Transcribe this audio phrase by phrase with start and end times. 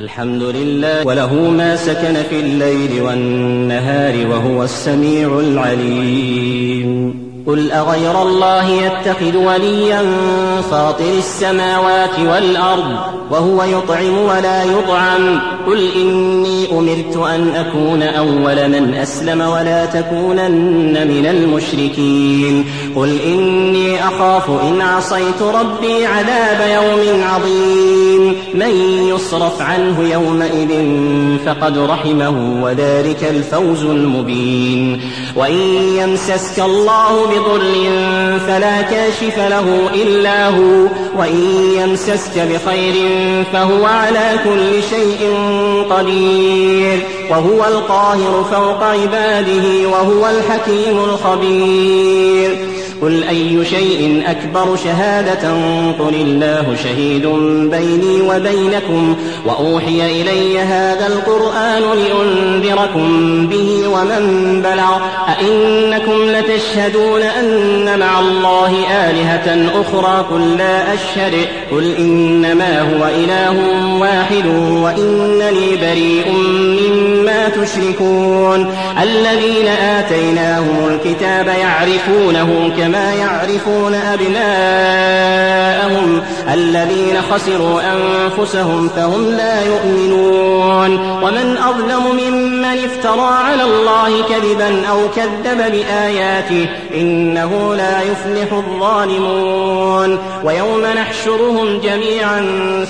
[0.00, 7.14] الحمد لله وله ما سكن في الليل والنهار وهو السميع العليم.
[7.46, 10.02] قل أغير الله يتخذ وليا
[10.70, 15.40] فاطر السماوات والأرض وهو يطعم ولا يطعم.
[15.66, 22.64] قل إني أمرت أن أكون أول من أسلم ولا تكونن من المشركين.
[22.96, 28.36] قل إني أخاف إن عصيت ربي عذاب يوم عظيم.
[28.54, 28.70] من
[29.14, 30.68] يصرف عنه يومئذ
[31.46, 35.00] فقد رحمه وذلك الفوز المبين.
[35.36, 35.60] وإن
[35.98, 37.60] يمسسك الله بضر
[38.46, 40.86] فلا كاشف له إلا هو.
[41.18, 43.19] وإن يمسسك بخير
[43.52, 45.34] فهو على كل شيء
[45.90, 46.98] قدير.
[47.30, 52.79] وهو القاهر فوق عباده وهو الحكيم الخبير.
[53.02, 55.52] قل أي شيء أكبر شهادة
[55.98, 57.26] قل الله شهيد
[57.70, 68.72] بيني وبينكم وأوحي إلي هذا القرآن لأنذركم به ومن بلغ أئنكم لتشهدون أن مع الله
[68.90, 73.56] آلهة أخرى قل لا أشهد قل إنما هو إله
[74.00, 74.46] واحد
[74.82, 76.32] وإنني بريء
[76.80, 85.10] مما تشركون الذين آتيناهم الكتاب يعرفونه كما كما يعرفون أبناءهم
[86.52, 91.20] الذين خسروا أنفسهم فهم لا يؤمنون.
[91.22, 100.18] ومن أظلم ممن افترى على الله كذبا أو كذب بآياته إنه لا يفلح الظالمون.
[100.44, 102.40] ويوم نحشرهم جميعا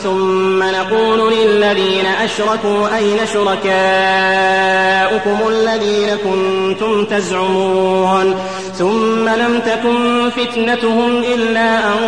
[0.03, 3.79] ثم نقول للذين أشركوا أين شركاؤكم
[5.49, 8.35] الذين كنتم تزعمون.
[8.81, 11.99] ثم لم تكن فتنتهم إلا أن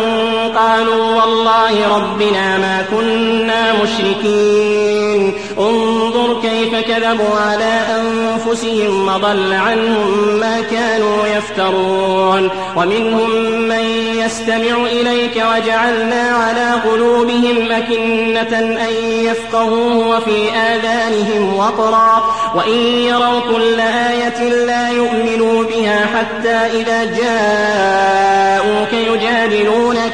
[0.55, 5.33] قالوا والله ربنا ما كنا مشركين.
[5.59, 12.49] انظر كيف كذبوا على أنفسهم وضل عنهم ما كانوا يفترون.
[12.75, 13.29] ومنهم
[13.61, 13.83] من
[14.25, 22.23] يستمع إليك وجعلنا على قلوبهم أكنة أن يفقهوه وفي آذانهم وقرا.
[22.55, 30.13] وإن يروا كل آية لا يؤمنوا بها حتى إذا جاءوك يجادلونك.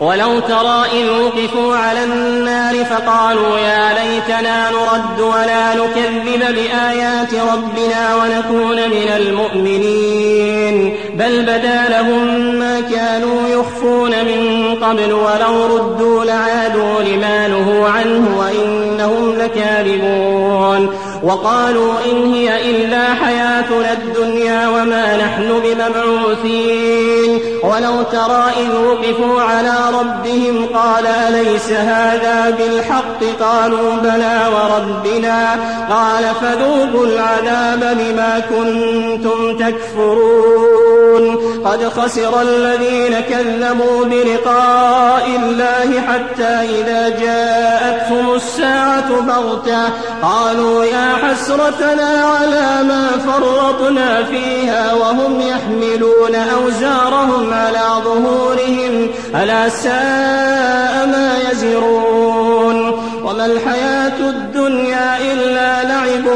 [0.00, 8.76] ولو ترى إذ وقفوا على النار فقالوا يا ليتنا نرد ولا نكذب بآيات ربنا ونكون
[8.76, 10.96] من المؤمنين.
[11.14, 12.24] بل بدا لهم
[12.54, 20.90] ما كانوا يخفون من قبل ولو ردوا لعادوا لما نهوا عنه وإنهم لكاذبون.
[21.22, 27.25] وقالوا إن هي إلا حياتنا الدنيا وما نحن بمبعوثين.
[27.62, 35.56] ولو ترى إذ وقفوا على ربهم قال أليس هذا بالحق؟ قالوا بلى وربنا.
[35.90, 41.36] قال فذوقوا العذاب بما كنتم تكفرون.
[41.64, 49.82] قد خسر الذين كذبوا بلقاء الله حتى إذا جاءتهم الساعة بغتة.
[50.22, 61.36] قالوا يا حسرتنا على ما فرطنا فيها وهم يحملون أوزارهم على ظهورهم ألا ساء ما
[61.52, 62.92] يزرون
[63.24, 66.26] وما الحياة الدنيا إلا لعب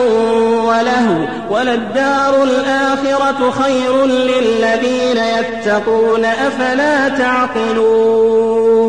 [0.65, 8.81] وله وللدار الآخرة خير للذين يتقون أفلا تعقلون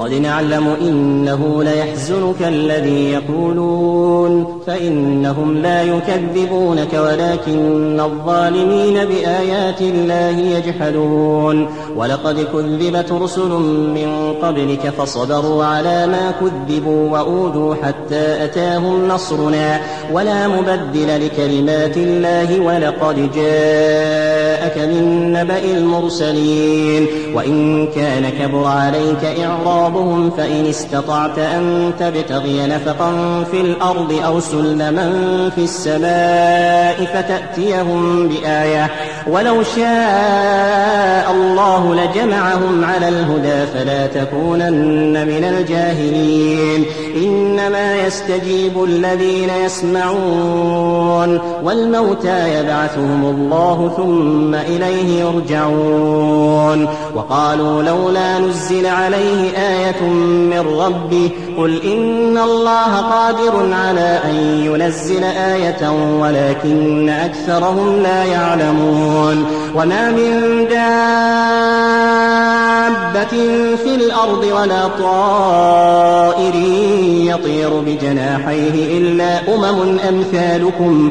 [0.00, 11.68] قد نعلم إنه ليحزنك الذي يقولون فإنهم لا يكذبونك ولكن الظالمين بآيات الله يجحدون.
[11.96, 13.48] ولقد كذبت رسل
[13.94, 19.80] من قبلك فصبروا على ما كذبوا وأوذوا حتى أتاهم نصرنا.
[20.12, 27.06] ولا مبدل لكلمات الله ولقد جاءك من نبأ المرسلين.
[27.34, 35.10] وإن كان كبر عليك إعراض بعضهم فإن استطعت أن تبتغي نفقا في الأرض أو سلما
[35.54, 38.90] في السماء فتأتيهم بآية.
[39.26, 46.84] ولو شاء الله لجمعهم على الهدى فلا تكونن من الجاهلين.
[47.16, 56.88] إنما يستجيب الذين يسمعون والموتى يبعثهم الله ثم إليه يرجعون.
[57.14, 60.02] وقالوا لولا نزل عليه آية
[60.50, 64.34] من ربه قل إن الله قادر على أن
[64.64, 65.90] ينزل آية
[66.20, 69.19] ولكن أكثرهم لا يعلمون.
[69.74, 70.90] وما من دابة
[73.76, 76.54] في الأرض ولا طائر
[77.24, 81.10] يطير بجناحيه إلا أمم أمثالكم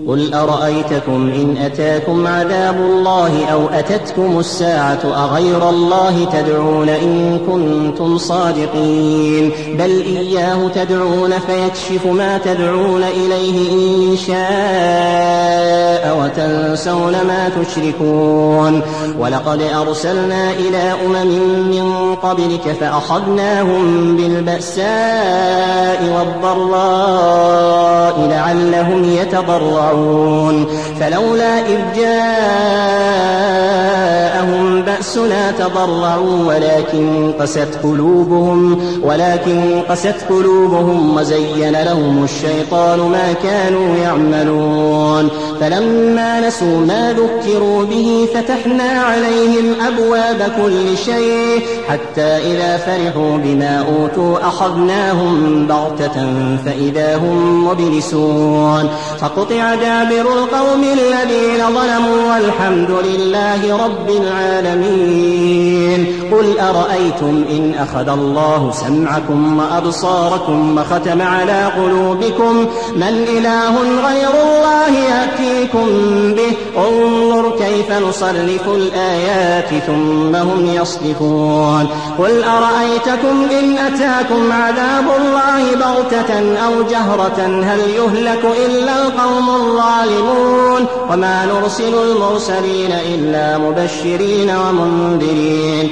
[0.07, 9.51] قل أرأيتكم إن أتاكم عذاب الله أو أتتكم الساعة أغير الله تدعون إن كنتم صادقين
[9.79, 15.61] بل إياه تدعون فيكشف ما تدعون إليه إن شاء
[16.23, 18.81] وتنسون ما تشركون
[19.19, 27.71] ولقد أرسلنا إلى أمم من قبلك فأخذناهم بالبأساء والضراء
[28.29, 30.67] لعلهم يتضرعون يرجعون
[30.99, 33.50] فلولا إذ جاءهم
[35.01, 45.29] بأسنا تضرعوا ولكن قست قلوبهم ولكن قست قلوبهم وزين لهم الشيطان ما كانوا يعملون.
[45.59, 54.47] فلما نسوا ما ذكروا به فتحنا عليهم أبواب كل شيء حتى إذا فرحوا بما أوتوا
[54.47, 56.17] أخذناهم بغتة
[56.65, 58.89] فإذا هم مبلسون.
[59.19, 64.90] فقطع دابر القوم الذين ظلموا والحمد لله رب العالمين.
[64.91, 73.75] العالمين قل أرأيتم إن أخذ الله سمعكم وأبصاركم وختم على قلوبكم من إله
[74.07, 75.87] غير الله يأتيكم
[76.33, 81.87] به انظر كيف نصرف الآيات ثم هم يصدفون
[82.19, 91.45] قل أرأيتكم إن أتاكم عذاب الله بغتة أو جهرة هل يهلك إلا القوم الظالمون وما
[91.45, 95.91] نرسل المرسلين إلا مبشرين ومنذرين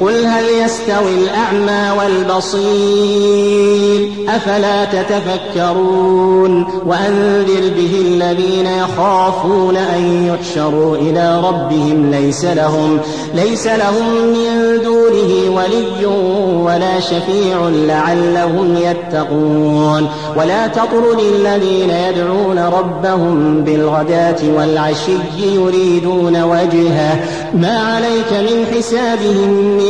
[0.00, 3.60] قل هل يستوي الأعمى والبصير؟
[4.28, 12.98] أفلا تتفكرون؟ وأنذر به الذين يخافون أن يحشروا إلى ربهم ليس لهم
[13.34, 16.06] ليس لهم من دونه ولي
[16.64, 20.08] ولا شفيع لعلهم يتقون.
[20.36, 25.16] ولا تطرد الذين يدعون ربهم بالغداة والعشي
[25.54, 27.24] يريدون وجهه.
[27.54, 29.89] ما عليك من حسابهم من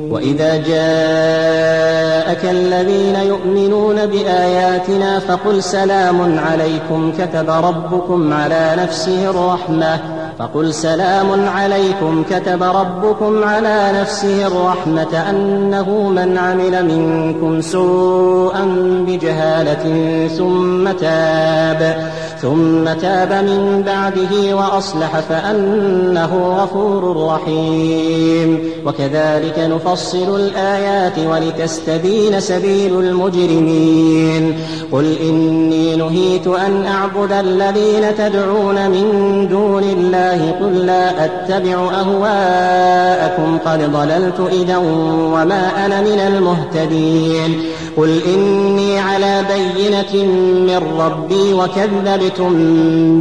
[0.11, 9.99] وإذا جاءك الذين يؤمنون بآياتنا فقل سلام عليكم كتب ربكم على نفسه الرحمة
[10.39, 18.65] فقل سلام عليكم كتب ربكم على نفسه الرحمة أنه من عمل منكم سوءا
[19.07, 22.11] بجهالة ثم تاب
[22.41, 28.59] ثم تاب من بعده وأصلح فأنه غفور رحيم.
[28.85, 34.59] وكذلك نفصل الآيات ولتستبين سبيل المجرمين.
[34.91, 39.05] قل إني نهيت أن أعبد الذين تدعون من
[39.51, 44.77] دون الله قل لا أتبع أهواءكم قد ضللت إذا
[45.33, 47.61] وما أنا من المهتدين.
[47.97, 50.25] قل إني على بينة
[50.67, 52.51] من ربي وكذبتم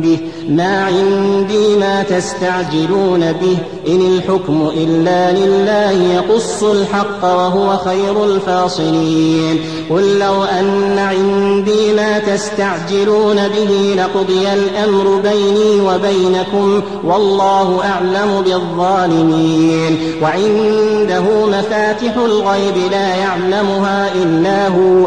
[0.01, 0.19] به
[0.51, 10.19] ما عندي ما تستعجلون به إن الحكم إلا لله يقص الحق وهو خير الفاصلين قل
[10.19, 22.17] لو أن عندي ما تستعجلون به لقضي الأمر بيني وبينكم والله أعلم بالظالمين وعنده مفاتح
[22.17, 25.07] الغيب لا يعلمها إلا هو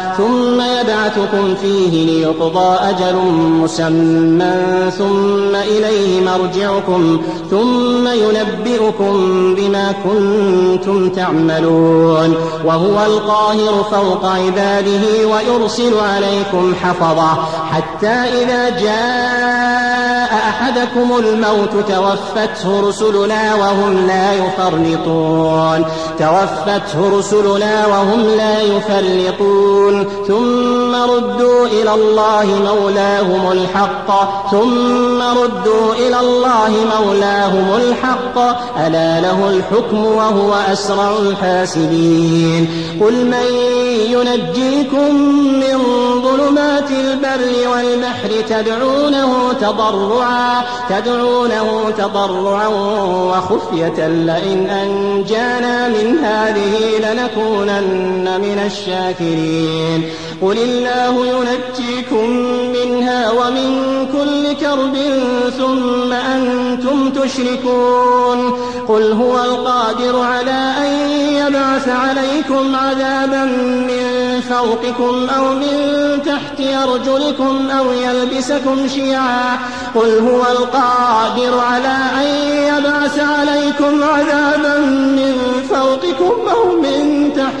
[0.21, 3.15] ثم يبعثكم فيه ليقضى أجل
[3.61, 9.15] مسمى ثم إليه مرجعكم ثم ينبئكم
[9.55, 12.35] بما كنتم تعملون
[12.65, 17.37] وهو القاهر فوق عباده ويرسل عليكم حفظه
[17.71, 18.07] حتى
[18.43, 25.85] إذا جاء أحدكم الموت توفته رسلنا وهم لا يفرطون
[26.21, 34.09] توفته رسلنا وهم لا يفرطون ثم ردوا إلى الله مولاهم الحق.
[34.51, 38.37] ثم ردوا إلى الله مولاهم الحق.
[38.87, 42.69] ألا له الحكم وهو أسرع الحاسبين.
[43.01, 43.47] قل من
[44.11, 45.15] ينجيكم
[45.63, 45.77] من
[46.21, 52.67] ظلمات البر والبحر تدعونه تضرعا تدعونه تضرعا
[53.07, 60.09] وخفية لئن أنجانا من هذه لنكونن من الشاكرين.
[60.41, 62.29] قل الله ينجيكم
[62.73, 63.69] منها ومن
[64.13, 64.97] كل كرب
[65.57, 68.51] ثم أنتم تشركون.
[68.87, 73.45] قل هو القادر على أن يبعث عليكم عذابا
[73.87, 74.10] من
[74.41, 75.77] فوقكم أو من
[76.25, 79.59] تحت أرجلكم أو يلبسكم شيعا
[79.95, 82.27] قل هو القادر على أن
[82.71, 85.35] يبعث عليكم عذابا من
[85.69, 87.60] فوقكم أو من تحت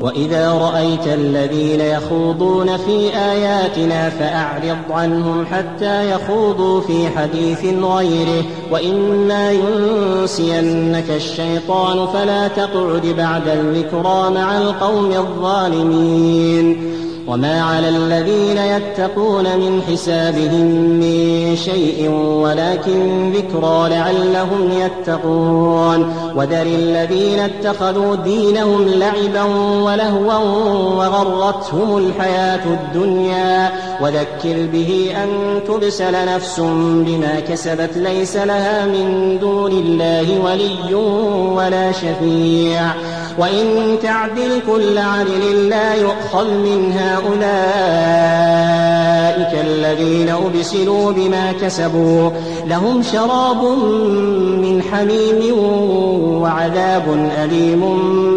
[0.00, 8.44] وإذا رأيت الذين يخوضون في آياتنا فأعرض عنهم حتى يخوضوا في حديث غيره.
[8.72, 16.94] وإما ينسينك الشيطان فلا تقعد بعد الذكرى مع القوم الظالمين.
[17.28, 20.66] وما على الذين يتقون من حسابهم
[21.00, 22.10] من شيء
[22.42, 29.42] ولكن ذكرى لعلهم يتقون وذر الذين اتخذوا دينهم لعبا
[29.82, 30.38] ولهوا
[30.94, 33.70] وغرتهم الحياة الدنيا
[34.00, 36.60] وذكر به أن تبسل نفس
[37.06, 40.94] بما كسبت ليس لها من دون الله ولي
[41.54, 42.82] ولا شفيع
[43.38, 47.48] وإن تعدل كل عدل لا يؤخذ منها أولئك
[49.66, 52.30] الذين أبسلوا بما كسبوا.
[52.66, 53.64] لهم شراب
[54.62, 55.58] من حميم
[56.42, 57.80] وعذاب أليم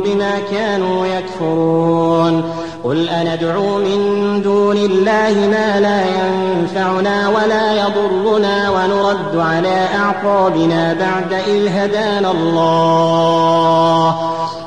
[0.05, 2.43] بما كانوا يكفرون.
[2.84, 11.67] قل أندعو من دون الله ما لا ينفعنا ولا يضرنا ونرد على أعقابنا بعد إذ
[11.67, 14.15] هدانا الله.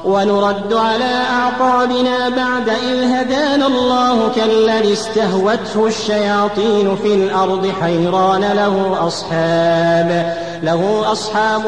[0.04, 10.36] ونرد على أعقابنا بعد إذ هدانا الله كالذي استهوته الشياطين في الأرض حيران له أصحاب
[10.64, 11.62] له أصحاب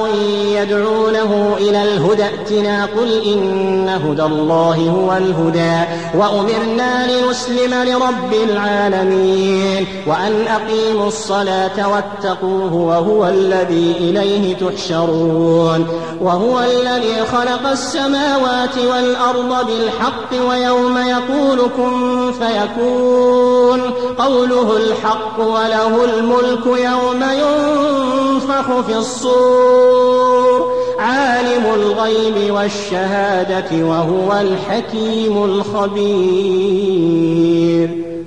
[0.47, 5.85] يدعونه إلى الهدى ائتنا قل إن هدى الله هو الهدى
[6.15, 15.87] وأمرنا لنسلم لرب العالمين وأن أقيموا الصلاة واتقوه وهو الذي إليه تحشرون
[16.21, 23.81] وهو الذي خلق السماوات والأرض بالحق ويوم يقول كن فيكون
[24.19, 36.87] قوله الحق وله الملك يوم ينفخ في الصور عالم الغيب والشهادة وهو الحكيم الخبير.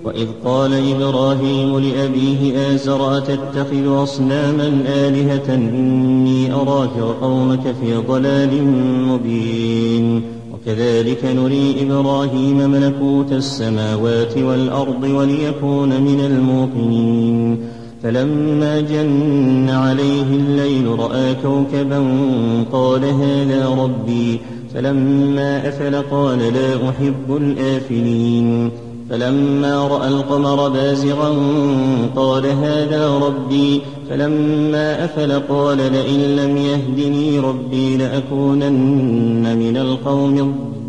[0.06, 8.64] وإذ قال إبراهيم لأبيه آزر تتخذ أصناما آلهة؟ إني أراك وقومك في ضلال
[9.08, 10.24] مبين.
[10.54, 17.79] وكذلك نري إبراهيم ملكوت السماوات والأرض وليكون من الموقنين.
[18.04, 22.08] فلما جن عليه الليل رأى كوكبا
[22.72, 24.40] قال هذا ربي.
[24.74, 28.72] فلما أفل قال لا أحب الآفلين.
[29.10, 31.36] فلما رأى القمر بازغا
[32.16, 33.82] قال هذا ربي.
[34.10, 40.80] فلما أفل قال لئن لم يهدني ربي لأكونن من القوم الضالين.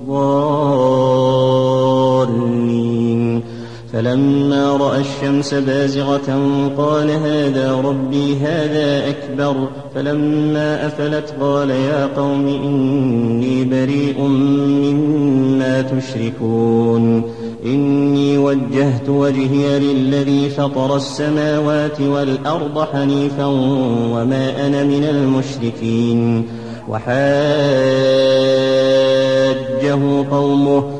[4.00, 9.68] فلما رأى الشمس بازغة قال هذا ربي هذا أكبر.
[9.94, 17.22] فلما أفلت قال يا قوم إني بريء مما تشركون.
[17.64, 23.46] إني وجهت وجهي للذي فطر السماوات والأرض حنيفا
[24.14, 26.46] وما أنا من المشركين.
[26.88, 27.20] وحاجه
[30.30, 30.99] قومه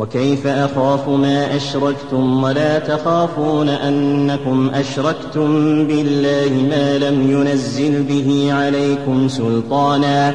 [0.00, 5.46] وكيف أخاف ما أشركتم ولا تخافون أنكم أشركتم
[5.86, 10.34] بالله ما لم ينزل به عليكم سلطانا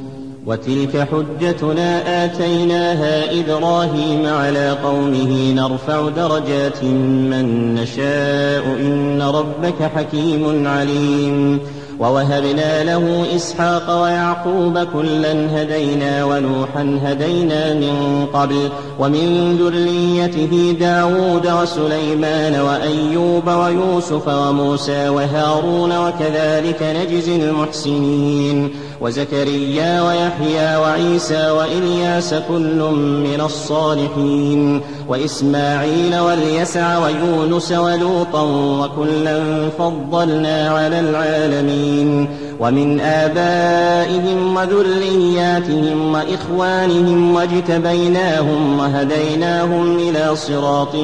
[0.45, 11.59] وتلك حجتنا آتيناها إبراهيم على قومه نرفع درجات من نشاء إن ربك حكيم عليم
[11.99, 18.69] ووهبنا له إسحاق ويعقوب كلا هدينا ونوحا هدينا من قبل
[18.99, 32.33] ومن ذريته داود وسليمان وأيوب ويوسف وموسى وهارون وكذلك نجزي المحسنين وزكريا ويحيى وعيسى وإلياس
[32.33, 32.79] كل
[33.23, 38.43] من الصالحين وإسماعيل واليسع ويونس ولوطا
[38.81, 50.95] وكلا فضلنا على العالمين ومن آبائهم وذرياتهم وإخوانهم واجتبيناهم وهديناهم إلى صراط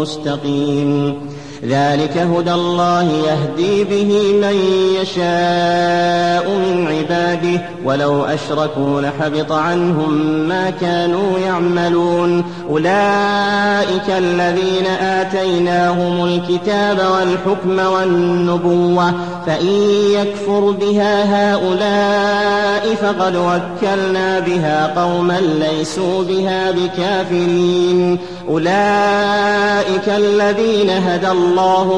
[0.00, 1.14] مستقيم
[1.64, 4.56] ذلك هدى الله يهدي به من
[5.00, 10.12] يشاء من عباده ولو أشركوا لحبط عنهم
[10.48, 12.44] ما كانوا يعملون.
[12.70, 19.14] أولئك الذين آتيناهم الكتاب والحكم والنبوة
[19.46, 19.66] فإن
[20.10, 28.18] يكفر بها هؤلاء فقد وكلنا بها قوما ليسوا بها بكافرين.
[28.48, 31.45] أولئك الذين هدى الله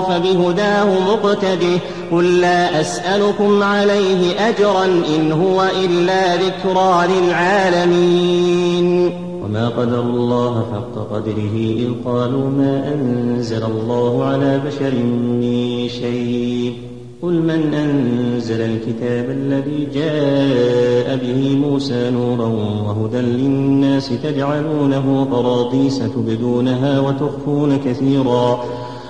[0.09, 1.81] فبهداه مقتده.
[2.13, 8.89] قل لا أسألكم عليه أجرا إن هو إلا ذكرى للعالمين.
[9.45, 16.73] وما قدر الله حق قدره إذ قالوا ما أنزل الله على بشر من شيء.
[17.23, 22.47] قل من أنزل الكتاب الذي جاء به موسى نورا
[22.87, 28.65] وهدى للناس تجعلونه قراطيس تبدونها وتخفون كثيرا.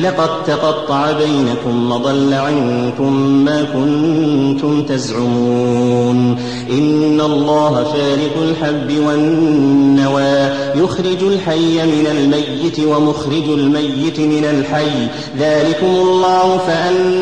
[0.00, 3.12] لقد تقطع بينكم وضل عنكم
[3.44, 6.36] ما كنتم تزعمون.
[6.70, 10.52] إن الله فارق الحب والنوى
[10.84, 15.08] يخرج الحي من الميت ومخرج الميت من الحي.
[15.38, 17.21] ذلكم الله فأنا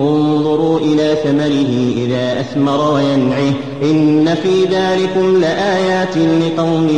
[0.00, 6.88] انظروا إلى ثمره إذا أثمر وينعه إن في ذلكم لآيات لقوم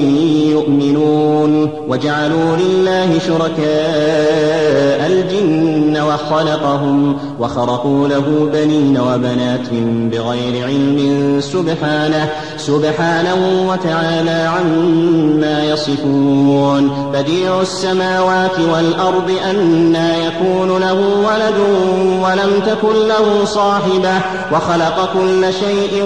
[0.51, 9.69] يؤمنون وجعلوا لله شركاء الجن وخلقهم وخرقوا له بنين وبنات
[10.13, 21.59] بغير علم سبحانه سبحانه وتعالى عما يصفون بديع السماوات والأرض أنا يكون له ولد
[22.23, 24.21] ولم تكن له صاحبة
[24.53, 26.05] وخلق كل شيء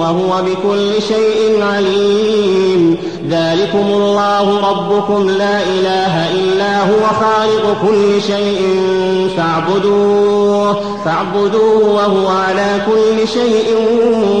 [0.00, 2.96] وهو بكل شيء عليم.
[3.28, 8.60] ذلكم الله ربكم لا إله إلا هو خالق كل شيء
[9.36, 13.76] فاعبدوه فاعبدوه وهو على كل شيء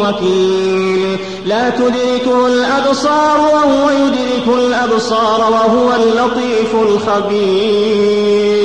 [0.02, 1.18] وكيل.
[1.46, 8.59] لا تدركه الأبصار وهو يدرك الأبصار وهو اللطيف الخبير.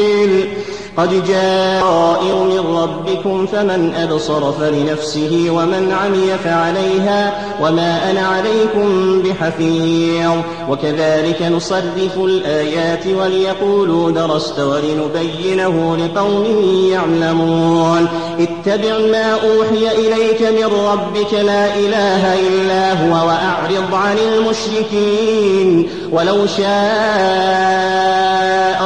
[0.97, 10.31] قد جاء من ربكم فمن أبصر فلنفسه ومن عمي فعليها وما أنا عليكم بحفيظ
[10.69, 16.45] وكذلك نصرف الآيات وليقولوا درست ولنبينه لقوم
[16.91, 18.07] يعلمون
[18.39, 26.65] اتبع ما أوحي إليك من ربك لا إله إلا هو وأعرض عن المشركين ولو شاء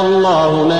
[0.00, 0.79] الله ما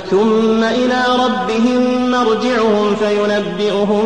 [0.11, 4.03] ثم إلى ربهم مرجعهم فينبئهم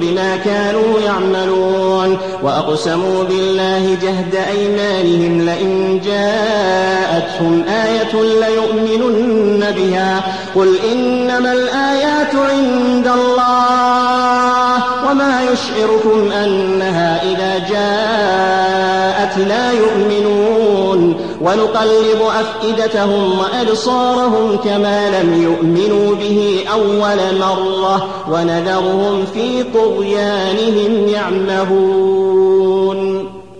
[0.00, 10.22] بما كانوا يعملون وأقسموا بالله جهد أيمانهم لئن جاءتهم آية ليؤمنن بها
[10.54, 24.56] قل إنما الآيات عند الله وما يشعركم أنها إذا جاءت لا يؤمنون ونقلب أفئدتهم وأبصارهم
[24.56, 32.56] كما لم يؤمنوا به أول مرة ونذرهم في طغيانهم يعمهون.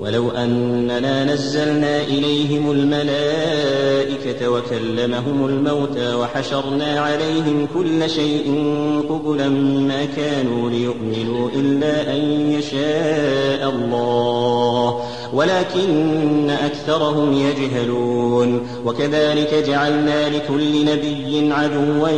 [0.01, 8.65] ولو أننا نزلنا إليهم الملائكة وكلمهم الموتى وحشرنا عليهم كل شيء
[9.11, 9.49] قبلا
[9.89, 15.01] ما كانوا ليؤمنوا إلا أن يشاء الله.
[15.33, 18.67] ولكن أكثرهم يجهلون.
[18.85, 22.09] وكذلك جعلنا لكل نبي عدوا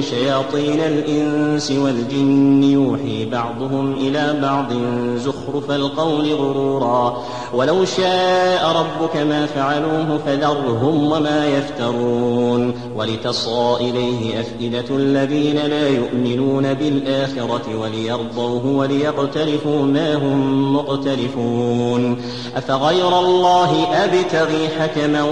[0.00, 4.72] شياطين الإنس والجن يوحي بعضهم إلى بعض
[5.16, 7.24] زخرف القول غرورا.
[7.54, 17.76] ولو شاء ربك ما فعلوه فذرهم وما يفترون ولتصغى إليه أفئدة الذين لا يؤمنون بالآخرة
[17.76, 22.22] وليرضوه وليقترفوا ما هم مقترفون
[22.56, 25.22] أفغير الله أبتغي حكما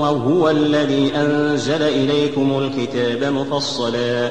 [0.00, 4.30] وهو الذي أنزل إليكم الكتاب مفصلا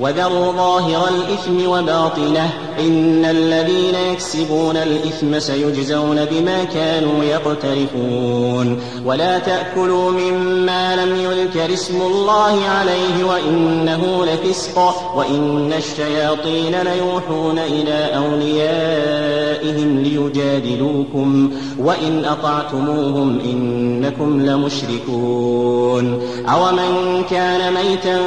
[0.00, 8.80] وذروا ظاهر الإثم وباطنه إن الذين يكسبون الإثم سيجزون بما كانوا يقترفون.
[9.04, 14.78] ولا تأكلوا مما لم يذكر اسم الله عليه وإنه لفسق
[15.16, 26.22] وإن الشياطين ليوحون إلى أوليائهم ليجادلوكم وإن أطعتموهم إنكم لمشركون.
[26.48, 28.18] أومن كان ميتا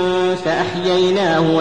[0.46, 1.61] فأحييناه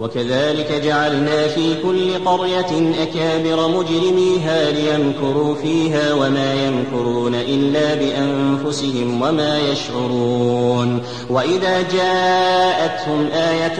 [0.00, 11.02] وكذلك جعلنا في كل قرية أكابر مجرميها ليمكروا فيها وما يمكرون إلا بأنفسهم وما يشعرون.
[11.30, 13.78] وإذا جاءتهم آية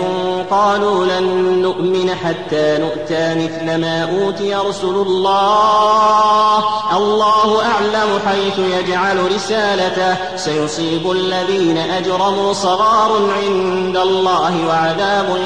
[0.51, 1.25] قالوا لن
[1.63, 6.65] نؤمن حتى نؤتى مثل ما أوتي رسل الله.
[6.97, 10.37] الله أعلم حيث يجعل رسالته.
[10.37, 15.39] سيصيب الذين أجرموا صغار عند الله وعذاب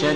[0.00, 0.15] شديد.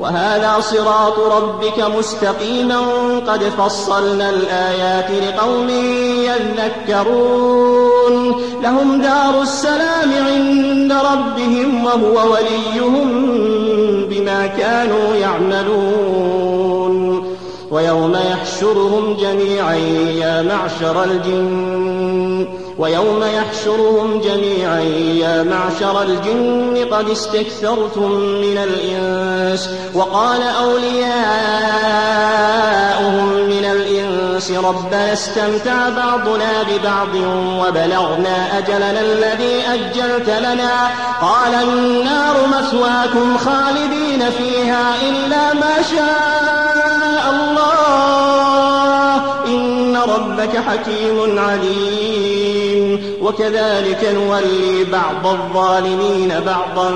[0.00, 2.80] وهذا صراط ربك مستقيما.
[3.26, 5.68] قد فصلنا الآيات لقوم
[6.88, 8.34] يذكرون.
[8.62, 13.08] لهم دار السلام عند ربهم وهو وليهم
[14.08, 16.50] بما كانوا يعملون.
[17.70, 21.99] ويوم يحشرهم جميعا يا معشر الجن
[22.80, 24.80] ويوم يحشرهم جميعا
[25.20, 29.70] يا معشر الجن قد استكثرتم من الإنس.
[29.94, 30.94] وقال أولياؤهم
[33.32, 37.14] من الإنس ربنا استمتع بعضنا ببعض
[37.60, 40.90] وبلغنا أجلنا الذي أجلت لنا.
[41.20, 47.60] قال النار مثواكم خالدين فيها إلا ما شاء الله.
[49.46, 52.59] إن ربك حكيم عليم.
[53.22, 56.90] وكذلك نولي بعض الظالمين بعضا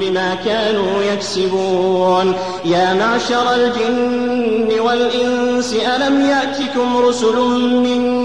[0.00, 2.34] بما كانوا يكسبون.
[2.64, 8.19] يا معشر الجن والإنس ألم يأتكم رسل منكم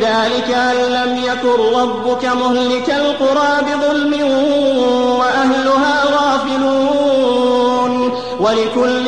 [0.00, 4.12] ذلك أن لم يكن ربك مهلك القرى بظلم
[5.18, 7.54] وأهلها غافلون
[8.40, 9.04] ولكل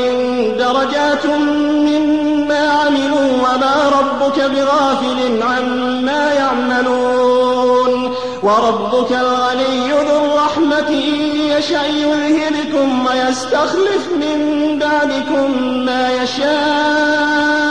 [0.59, 13.07] درجات مما عملوا وما ربك بغافل عما يعملون وربك الغني ذو الرحمة إن يشأ يذهبكم
[13.07, 14.39] ويستخلف من
[14.79, 17.66] بعدكم ما يشاء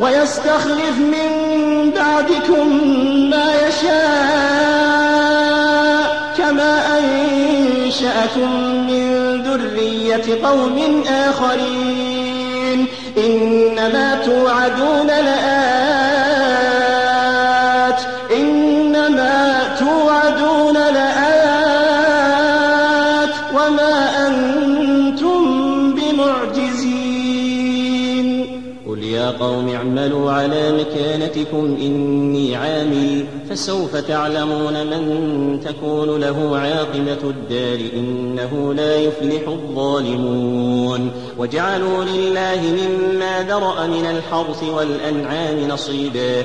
[0.00, 1.30] ويستخلف من
[1.96, 2.66] بعدكم
[3.30, 4.96] ما يشاء
[6.38, 8.50] كما أنشأكم
[8.86, 9.06] من
[9.42, 12.86] ذرية قوم آخرين.
[13.18, 16.05] إنما توعدون لآت
[30.46, 41.10] على مكانتكم إني عامل فسوف تعلمون من تكون له عاقبة الدار إنه لا يفلح الظالمون.
[41.38, 46.44] وجعلوا لله مما ذرأ من الحرث والأنعام نصيبا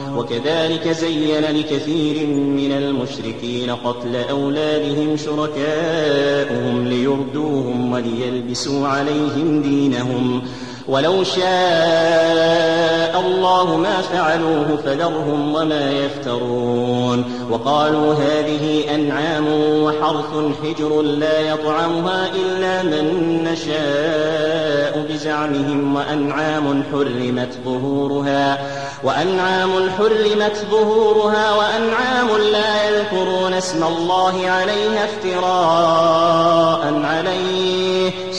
[0.17, 10.41] وكذلك زين لكثير من المشركين قتل أولادهم شركاؤهم ليردوهم وليلبسوا عليهم دينهم.
[10.91, 11.41] ولو شاء
[13.25, 17.45] الله ما فعلوه فذرهم وما يفترون.
[17.51, 19.45] وقالوا هذه أنعام
[19.83, 20.31] وحرث
[20.63, 23.05] حجر لا يطعمها إلا من
[23.43, 28.59] نشاء بزعمهم وأنعام حرمت ظهورها
[29.03, 38.30] وأنعام حرمت ظهورها وأنعام لا يذكرون اسم الله عليها افتراء عليه.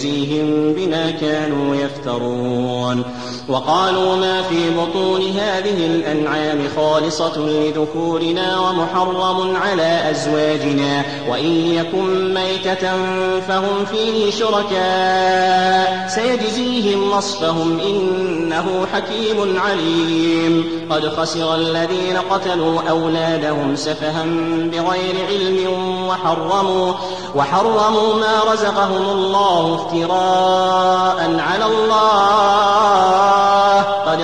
[0.00, 3.04] سيجزيهم بما كانوا يفترون.
[3.50, 12.92] وقالوا ما في بطون هذه الأنعام خالصة لذكورنا ومحرم على أزواجنا وإن يكن ميتة
[13.40, 24.24] فهم فيه شركاء سيجزيهم وصفهم إنه حكيم عليم قد خسر الذين قتلوا أولادهم سفها
[24.72, 25.66] بغير علم
[26.08, 26.92] وحرموا
[27.34, 33.39] وحرموا ما رزقهم الله افتراء على الله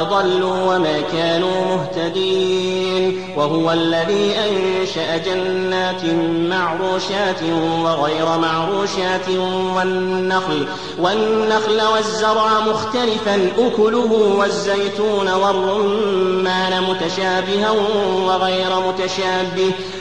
[0.01, 6.05] قد ضلوا وما كانوا مهتدين وهو الذي أنشأ جنات
[6.51, 7.43] معروشات
[7.83, 9.29] وغير معروشات
[9.77, 10.67] والنخل
[10.99, 17.71] والنخل والزرع مختلفا أكله والزيتون والرمان متشابها
[18.27, 19.73] وغير متشابه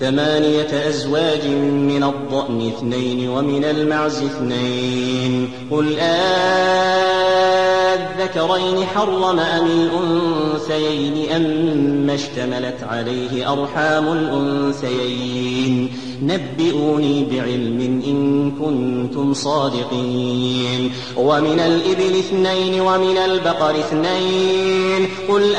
[0.00, 5.50] ثمانية أزواج من الضأن اثنين ومن المعز اثنين.
[5.70, 5.98] قل
[8.00, 15.92] الذكرين حرم أم الأنثيين أم اشتملت عليه أرحام الأنثيين.
[16.22, 20.92] نبئوني بعلم إن كنتم صادقين.
[21.16, 25.08] ومن الإبل اثنين ومن البقر اثنين.
[25.28, 25.54] قل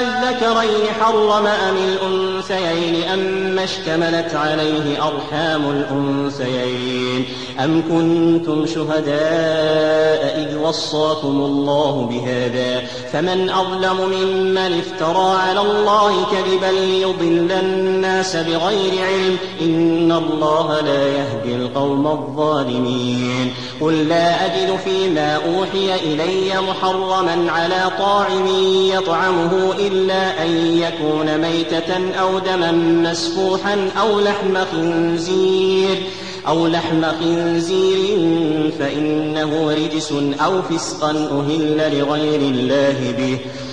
[0.00, 7.24] الذكرين حرم أم الأنثيين أم اشتملت عليه أرحام الأنثيين
[7.64, 17.52] أم كنتم شهداء إذ وصاكم الله بهذا فمن أظلم ممن افترى على الله كذبا ليضل
[17.52, 26.60] الناس بغير علم إن الله لا يهدي القوم الظالمين قل لا أجد فيما أوحي إلي
[26.60, 28.46] محرما على طاعم
[28.92, 36.02] يطعمه إلا أن يكون ميتة أو دما مسفوحا أو لحم خنزير
[36.46, 40.12] أو لحم خنزير فإنه رجس
[40.44, 43.38] أو فسقا أهل لغير الله به.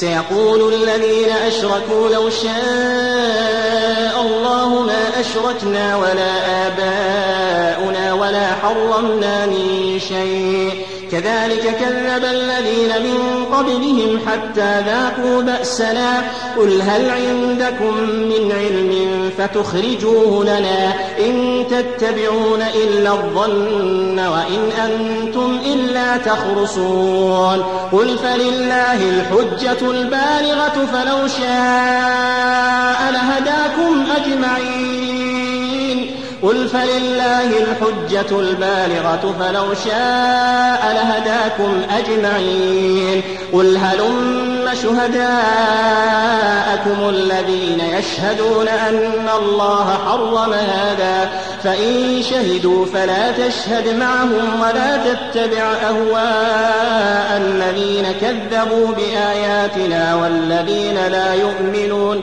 [0.00, 10.89] سيقول الذين أشركوا لو شاء الله ما أشركنا ولا آباؤنا ولا حرمنا من شيء.
[11.12, 16.22] كذلك كذب الذين من قبلهم حتى ذاقوا بأسنا.
[16.56, 27.64] قل هل عندكم من علم فتخرجوه لنا إن تتبعون إلا الظن وإن أنتم إلا تخرصون.
[27.92, 35.29] قل فلله الحجة البالغة فلو شاء لهداكم أجمعين.
[36.42, 43.22] قل فلله الحجة البالغة فلو شاء لهداكم أجمعين.
[43.52, 45.28] قل هلم شهداءكم
[47.08, 51.30] الذين يشهدون أن الله حرم هذا.
[51.64, 62.22] فإن شهدوا فلا تشهد معهم ولا تتبع أهواء الذين كذبوا بآياتنا والذين لا يؤمنون.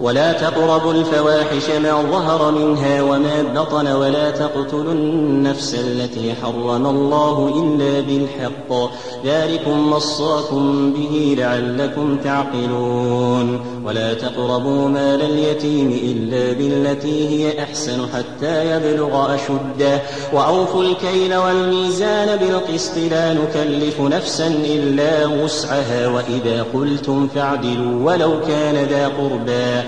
[0.00, 8.00] ولا تقربوا الفواحش ما ظهر منها وما بطن ولا تقتلوا النفس التي حرم الله إلا
[8.00, 8.90] بالحق.
[9.26, 13.60] ذلكم وصاكم به لعلكم تعقلون.
[13.84, 20.02] ولا تقربوا مال اليتيم إلا بالتي هي أحسن حتى يبلغ أشده.
[20.32, 26.08] وأوفوا الكيل والميزان بالقسط لا نكلف نفسا إلا وسعها.
[26.08, 29.87] وإذا قلتم فاعدلوا ولو كان ذا قربى.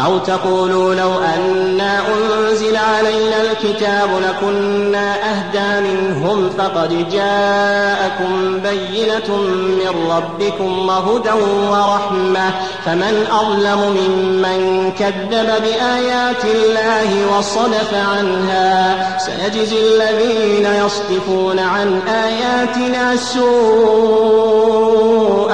[0.00, 10.88] أو تقولوا لو أنا أنزل علينا الكتاب لكنا أهدى منهم فقد جاءكم بينة من ربكم
[10.88, 11.32] وهدى
[11.70, 12.50] ورحمة
[12.84, 23.48] فمن أظلم ممن كذب بآيات الله وصدف عنها سيجزي الذين يصدفون عن آياتنا سوء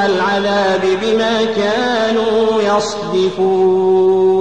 [0.07, 4.34] العذاب بما كانوا يصدفون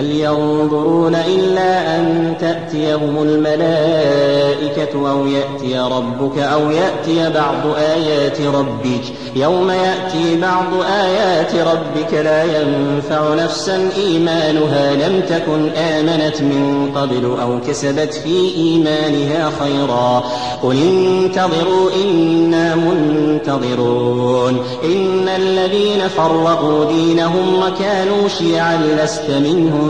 [0.00, 9.02] هل ينظرون إلا أن تأتيهم الملائكة أو يأتي ربك أو يأتي بعض آيات ربك؟
[9.36, 10.66] يوم يأتي بعض
[11.02, 19.50] آيات ربك لا ينفع نفسا إيمانها لم تكن آمنت من قبل أو كسبت في إيمانها
[19.60, 20.24] خيرا.
[20.62, 24.60] قل انتظروا إنا منتظرون.
[24.84, 29.89] إن الذين فرقوا دينهم وكانوا شيعا لست منهم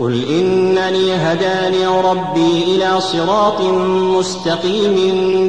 [0.00, 4.94] قل إنني هداني ربي إلى صراط مستقيم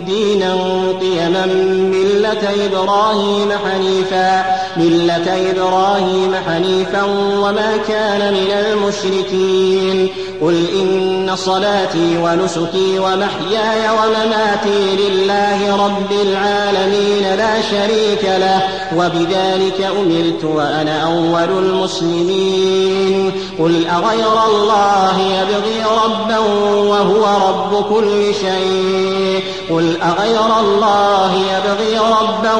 [0.05, 0.55] دينا
[1.01, 1.45] قيما
[1.91, 4.45] ملة إبراهيم حنيفا
[4.77, 7.03] ملة إبراهيم حنيفا
[7.39, 10.09] وما كان من المشركين
[10.41, 18.61] قل إن صلاتي ونسكي ومحياي ومماتي لله رب العالمين لا شريك له
[18.97, 26.39] وبذلك أمرت وأنا أول المسلمين قل أغير الله يبغي ربا
[26.89, 29.43] وهو رب كل شيء.
[29.69, 32.53] قل أغير الله يبغي ربا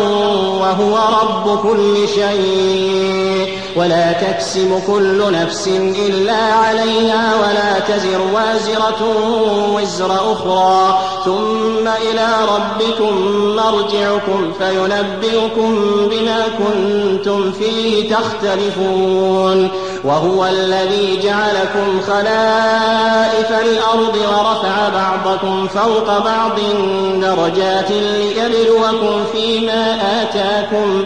[0.59, 3.54] وهو رب كل شيء.
[3.75, 5.67] ولا تكسب كل نفس
[6.07, 9.01] إلا عليها ولا تزر وازرة
[9.75, 10.99] وزر أخرى.
[11.25, 13.15] ثم إلى ربكم
[13.55, 15.75] مرجعكم فينبئكم
[16.11, 19.69] بما كنتم فيه تختلفون.
[20.03, 26.59] وهو الذي جعلكم خلائف الأرض ورفع بعضكم فوق بعض
[27.21, 31.05] درجات ليبلوكم فيما آتاكم.